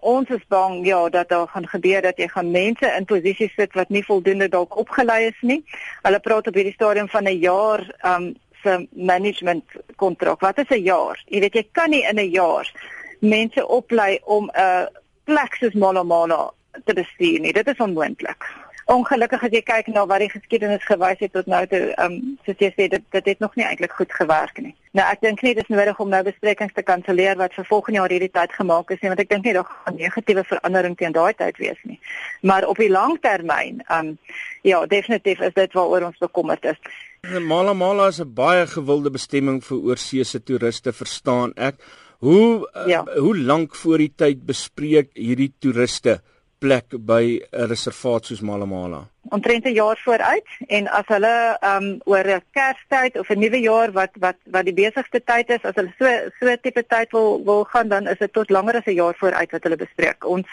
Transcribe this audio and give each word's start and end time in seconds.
Ons 0.00 0.28
is 0.28 0.44
bang 0.48 0.86
ja 0.86 1.08
dat 1.08 1.28
daar 1.28 1.48
gaan 1.48 1.66
gebeur 1.68 2.02
dat 2.02 2.16
jy 2.16 2.28
gaan 2.28 2.50
mense 2.50 2.86
in 2.96 3.04
posisies 3.04 3.52
sit 3.54 3.74
wat 3.76 3.88
nie 3.88 4.04
voldoende 4.04 4.48
dalk 4.48 4.76
opgelei 4.76 5.26
is 5.26 5.40
nie. 5.40 5.64
Hulle 6.02 6.20
praat 6.20 6.46
op 6.46 6.54
hierdie 6.54 6.76
stadium 6.76 7.08
van 7.08 7.28
'n 7.28 7.38
jaar 7.38 7.84
um 8.04 8.34
se 8.62 8.88
management 8.92 9.64
kontrak. 9.96 10.40
Wat 10.40 10.58
is 10.58 10.68
'n 10.68 10.82
jaar? 10.82 11.22
Jy 11.26 11.40
weet 11.40 11.54
jy 11.54 11.68
kan 11.72 11.90
nie 11.90 12.02
in 12.08 12.18
'n 12.18 12.30
jaar 12.30 12.72
mense 13.20 13.66
oplei 13.66 14.18
om 14.24 14.50
'n 14.54 14.88
plek 15.24 15.54
soos 15.54 15.74
Malomala 15.74 16.52
te 16.84 16.94
bestuur 16.94 17.40
nie. 17.40 17.52
Dit 17.52 17.66
is 17.66 17.76
onmoontlik 17.76 18.44
ongelukkig 18.90 19.44
as 19.46 19.54
jy 19.54 19.60
kyk 19.66 19.88
na 19.92 20.02
wat 20.10 20.22
die 20.22 20.30
geskiedenis 20.32 20.84
gewys 20.88 21.20
het 21.22 21.32
tot 21.36 21.48
nou 21.50 21.62
toe, 21.70 21.82
ehm 21.94 22.14
um, 22.16 22.36
soos 22.46 22.62
jy 22.62 22.70
sê 22.74 22.86
dit 22.92 23.04
dit 23.14 23.28
het 23.32 23.42
nog 23.44 23.54
nie 23.58 23.66
eintlik 23.66 23.92
goed 23.98 24.12
gewerk 24.12 24.58
nie. 24.58 24.72
Nou 24.98 25.04
ek 25.06 25.20
dink 25.22 25.42
nie 25.46 25.52
dit 25.54 25.62
is 25.62 25.70
nodig 25.70 26.00
om 26.02 26.10
nou 26.10 26.22
besprekings 26.26 26.74
te 26.74 26.82
kanselleer 26.82 27.38
wat 27.38 27.54
vir 27.54 27.68
volgende 27.68 28.00
jaar 28.00 28.14
hierdie 28.14 28.32
tyd 28.34 28.56
gemaak 28.56 28.90
is 28.90 29.02
nie, 29.02 29.12
want 29.12 29.22
ek 29.22 29.30
dink 29.30 29.46
nie 29.46 29.54
daar 29.54 29.68
gaan 29.70 29.98
negatiewe 30.00 30.44
verandering 30.48 30.96
teen 30.98 31.14
daai 31.14 31.34
tyd 31.38 31.60
wees 31.62 31.78
nie. 31.84 32.00
Maar 32.42 32.66
op 32.66 32.82
die 32.82 32.90
lang 32.90 33.18
termyn, 33.22 33.84
ehm 33.86 34.12
um, 34.12 34.18
ja, 34.66 34.82
definitief 34.86 35.40
is 35.40 35.54
dit 35.54 35.78
waaroor 35.78 36.10
ons 36.10 36.18
bekommerd 36.26 36.66
is. 36.74 36.80
Mala 37.22 37.74
Mala 37.74 38.08
is 38.08 38.20
'n 38.20 38.34
baie 38.34 38.66
gewilde 38.66 39.10
bestemming 39.10 39.62
vir 39.64 39.78
oorseese 39.78 40.42
toeriste, 40.42 40.92
verstaan 40.92 41.52
ek. 41.56 41.76
Hoe 42.18 42.68
ja. 42.86 43.04
uh, 43.06 43.18
hoe 43.18 43.36
lank 43.38 43.76
voor 43.76 43.98
die 43.98 44.12
tyd 44.16 44.44
bespreek 44.46 45.10
hierdie 45.14 45.52
toeriste 45.58 46.20
plek 46.60 46.96
by 47.10 47.40
'n 47.40 47.66
reservaat 47.72 48.26
soos 48.26 48.40
Malamala? 48.40 49.08
Omtrent 49.30 49.64
'n 49.64 49.72
jaar 49.72 49.98
vooruit 50.04 50.48
en 50.66 50.88
as 50.88 51.06
hulle 51.06 51.36
um 51.72 51.86
oor 52.04 52.26
'n 52.26 52.42
Kerstyd 52.56 53.18
of 53.18 53.30
'n 53.30 53.38
nuwe 53.38 53.60
jaar 53.60 53.92
wat 53.92 54.12
wat 54.20 54.36
wat 54.44 54.64
die 54.64 54.74
besigste 54.74 55.20
tyd 55.24 55.48
is, 55.50 55.62
as 55.64 55.74
hulle 55.74 55.92
so 55.98 56.06
so 56.38 56.56
tipe 56.62 56.84
tyd 56.86 57.10
wil 57.12 57.44
wil 57.44 57.64
gaan, 57.64 57.88
dan 57.88 58.06
is 58.06 58.18
dit 58.18 58.32
tot 58.32 58.50
langer 58.50 58.76
as 58.76 58.86
'n 58.86 59.00
jaar 59.02 59.14
vooruit 59.14 59.50
wat 59.50 59.62
hulle 59.62 59.76
bespreek. 59.76 60.24
Ons 60.24 60.46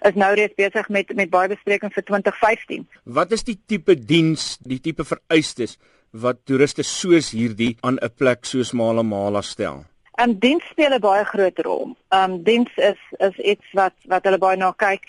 is 0.00 0.14
nou 0.14 0.34
reeds 0.34 0.54
besig 0.54 0.88
met 0.88 1.14
met 1.14 1.30
baie 1.30 1.48
besprekings 1.48 1.94
vir 1.94 2.04
2015. 2.04 2.86
Wat 3.04 3.32
is 3.32 3.44
die 3.44 3.58
tipe 3.66 3.94
diens, 3.94 4.58
die 4.62 4.80
tipe 4.80 5.04
vereistes 5.04 5.78
wat 6.10 6.36
toeriste 6.44 6.82
soos 6.82 7.30
hierdie 7.30 7.76
aan 7.80 7.98
'n 7.98 8.10
plek 8.16 8.44
soos 8.44 8.72
Malamala 8.72 9.42
stel? 9.42 9.84
En 10.18 10.38
diens 10.38 10.64
speel 10.70 10.94
'n 10.94 11.00
baie 11.00 11.24
groot 11.24 11.58
rol. 11.58 11.96
Um 12.08 12.42
diens 12.42 12.70
is 12.76 13.00
is 13.18 13.36
iets 13.38 13.66
wat 13.72 13.94
wat 14.06 14.24
hulle 14.24 14.38
baie 14.38 14.56
na 14.56 14.72
kyk. 14.72 15.04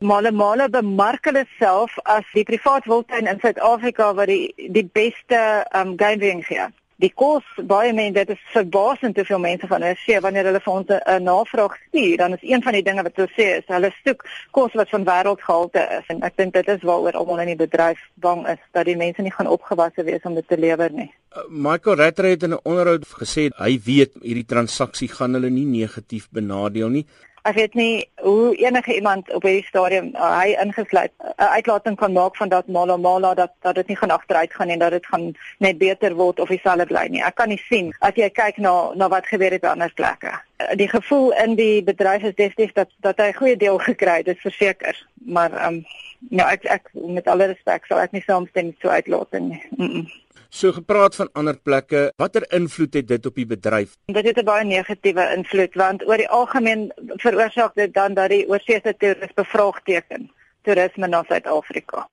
Male 0.00 0.30
male 0.30 0.68
bemark 0.70 1.24
hulle 1.26 1.42
self 1.58 1.96
as 2.06 2.26
die 2.30 2.44
privaat 2.46 2.84
wildtuin 2.86 3.26
in 3.26 3.40
Suid-Afrika 3.42 4.12
wat 4.14 4.30
die 4.30 4.68
die 4.70 4.84
beste 4.86 5.40
um 5.74 5.96
game 5.98 6.20
being 6.22 6.44
gee. 6.46 6.68
Die 7.02 7.10
kos 7.10 7.46
baie 7.66 7.90
mense 7.94 8.14
dit 8.14 8.30
is 8.36 8.44
verbasend 8.52 9.18
hoeveel 9.18 9.42
mense 9.42 9.66
van 9.70 9.82
hulle 9.82 9.98
sê 9.98 10.20
wanneer 10.22 10.46
hulle 10.50 10.62
vir 10.62 10.72
ons 10.72 10.88
'n 10.94 11.24
navraag 11.26 11.74
stuur, 11.88 12.16
dan 12.16 12.32
is 12.38 12.46
een 12.46 12.62
van 12.62 12.72
die 12.78 12.82
dinge 12.82 13.02
wat 13.02 13.16
hulle 13.16 13.34
sê 13.34 13.46
is 13.58 13.66
hulle 13.66 13.90
soek 14.04 14.22
kos 14.52 14.72
wat 14.74 14.88
van 14.94 15.04
wêreldgehalte 15.10 15.82
is 15.98 16.06
en 16.14 16.22
ek 16.22 16.36
dink 16.36 16.54
dit 16.54 16.68
is 16.68 16.82
waaroor 16.82 17.18
almal 17.18 17.42
in 17.42 17.56
die 17.56 17.62
bedryf 17.66 17.98
bang 18.14 18.46
is 18.46 18.62
dat 18.72 18.86
die 18.86 18.96
mense 18.96 19.22
nie 19.22 19.34
gaan 19.34 19.50
opgewasse 19.50 20.04
wees 20.04 20.22
om 20.22 20.34
dit 20.34 20.48
te 20.48 20.56
lewer 20.56 20.92
nie. 20.92 21.10
Uh, 21.34 21.42
Michael 21.50 21.96
Rattray 21.96 22.30
het 22.30 22.42
in 22.42 22.54
'n 22.54 22.62
onderhoud 22.62 23.04
gesê 23.04 23.50
hy 23.50 23.80
weet 23.84 24.12
hierdie 24.22 24.46
transaksie 24.46 25.08
gaan 25.08 25.34
hulle 25.34 25.50
nie 25.50 25.66
negatief 25.66 26.28
benadeel 26.30 26.88
nie 26.88 27.06
ek 27.48 27.56
weet 27.56 27.74
nie 27.74 28.08
hoe 28.20 28.56
enige 28.60 28.94
iemand 28.94 29.32
op 29.32 29.46
hierdie 29.46 29.64
stadium 29.68 30.10
uh, 30.14 30.32
hy 30.40 30.56
ingesluit 30.60 31.12
'n 31.16 31.32
uh, 31.42 31.52
uitlating 31.56 31.96
kan 31.96 32.12
maak 32.12 32.36
van 32.36 32.48
dat 32.48 32.66
mala 32.66 32.96
mala 32.96 33.34
dat 33.34 33.52
dat 33.62 33.74
dit 33.74 33.88
nie 33.88 33.96
gaan 33.96 34.10
agteruit 34.10 34.54
gaan 34.54 34.68
en 34.68 34.78
dat 34.78 34.90
dit 34.90 35.06
gaan 35.06 35.32
net 35.58 35.78
beter 35.78 36.14
word 36.14 36.40
of 36.40 36.48
dieselfde 36.48 36.86
bly 36.86 37.06
nie. 37.08 37.24
Ek 37.24 37.34
kan 37.34 37.48
nie 37.48 37.62
sien 37.68 37.94
as 38.00 38.14
jy 38.14 38.28
kyk 38.30 38.56
na 38.58 38.92
na 38.94 39.08
wat 39.08 39.26
gebeur 39.26 39.50
het 39.50 39.64
by 39.64 39.72
ander 39.72 39.92
plekke. 39.94 40.47
Uh, 40.58 40.74
die 40.74 40.88
gevoel 40.88 41.32
in 41.32 41.54
die 41.54 41.82
bedryf 41.82 42.22
is 42.22 42.34
definitief 42.34 42.72
dat 42.72 42.90
dat 43.00 43.18
hy 43.18 43.28
'n 43.30 43.38
goeie 43.40 43.56
deel 43.56 43.78
gekry 43.78 44.16
het, 44.16 44.24
dis 44.24 44.40
verseker. 44.40 45.06
Maar 45.14 45.52
ehm 45.52 45.74
um, 45.74 45.84
ja, 46.30 46.50
ek 46.50 46.64
ek 46.64 46.90
met 46.92 47.26
alle 47.26 47.46
respek 47.46 47.86
sal 47.86 48.00
ek 48.00 48.12
nie 48.12 48.22
saamstem 48.26 48.74
so 48.80 48.88
uitlating 48.88 49.48
nie. 49.48 49.62
Mm 49.76 49.92
-mm. 49.92 50.06
So 50.48 50.72
gepraat 50.72 51.14
van 51.14 51.28
ander 51.32 51.58
plekke, 51.60 52.12
watter 52.16 52.52
invloed 52.52 52.94
het 52.94 53.08
dit 53.08 53.26
op 53.26 53.34
die 53.34 53.46
bedryf? 53.46 53.96
Dit 54.06 54.24
het 54.24 54.38
'n 54.38 54.44
baie 54.44 54.64
negatiewe 54.64 55.32
invloed 55.36 55.74
want 55.74 56.06
oor 56.08 56.16
die 56.16 56.28
algemeen 56.28 56.92
veroorsaak 56.96 57.74
dit 57.74 57.94
dan 57.94 58.14
dat 58.14 58.28
die 58.28 58.48
oorsese 58.48 58.96
toeriste 58.96 59.34
bevraagteken 59.34 60.30
toerisme 60.62 61.06
na 61.06 61.24
Suid-Afrika. 61.28 62.08